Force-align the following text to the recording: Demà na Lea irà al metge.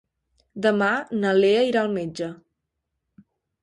Demà 0.67 0.87
na 1.19 1.35
Lea 1.43 1.63
irà 1.69 1.85
al 1.87 1.95
metge. 2.01 2.35